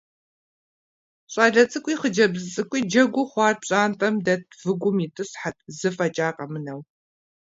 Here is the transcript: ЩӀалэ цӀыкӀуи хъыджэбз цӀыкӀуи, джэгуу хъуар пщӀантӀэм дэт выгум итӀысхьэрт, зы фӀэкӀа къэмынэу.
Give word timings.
ЩӀалэ 1.31 1.63
цӀыкӀуи 1.71 1.95
хъыджэбз 1.99 2.43
цӀыкӀуи, 2.53 2.81
джэгуу 2.89 3.27
хъуар 3.31 3.55
пщӀантӀэм 3.61 4.15
дэт 4.25 4.45
выгум 4.63 4.97
итӀысхьэрт, 5.05 5.57
зы 5.77 5.89
фӀэкӀа 5.95 6.29
къэмынэу. 6.35 6.81